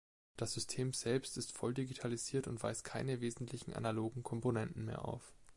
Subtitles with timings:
[0.35, 5.31] Das System selbst ist voll digitalisiert und weist keine wesentlichen analogen Komponenten mehr auf.